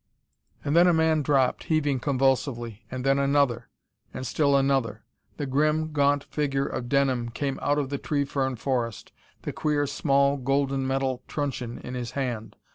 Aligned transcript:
And 0.65 0.75
then 0.75 0.87
a 0.87 0.95
man 0.95 1.21
dropped, 1.21 1.65
heaving 1.65 1.99
convulsively, 1.99 2.81
and 2.89 3.05
then 3.05 3.19
another, 3.19 3.69
and 4.11 4.25
still 4.25 4.57
another.... 4.57 5.03
The 5.37 5.45
grim, 5.45 5.91
gaunt 5.91 6.23
figure 6.23 6.65
of 6.65 6.89
Denham 6.89 7.29
came 7.29 7.59
out 7.61 7.77
of 7.77 7.89
the 7.89 7.99
tree 7.99 8.25
fern 8.25 8.55
forest, 8.55 9.11
the 9.43 9.53
queer 9.53 9.85
small 9.85 10.37
golden 10.37 10.87
metal 10.87 11.21
trunchion 11.27 11.77
in 11.83 11.93
his 11.93 12.13
hand. 12.17 12.55